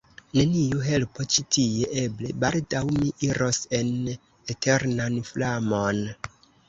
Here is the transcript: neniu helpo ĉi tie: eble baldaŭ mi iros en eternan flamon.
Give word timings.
neniu 0.37 0.79
helpo 0.85 1.25
ĉi 1.33 1.43
tie: 1.57 1.89
eble 2.03 2.31
baldaŭ 2.45 2.81
mi 2.95 3.11
iros 3.29 3.59
en 3.81 3.93
eternan 4.55 5.21
flamon. 5.29 6.01